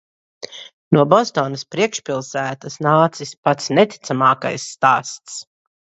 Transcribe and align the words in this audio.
No 0.97 1.03
Bostonas 1.11 1.65
priekšpilsētas 1.75 2.79
nācis 2.87 3.35
pats 3.49 3.73
neticamākais 3.81 4.67
stāsts. 4.75 5.37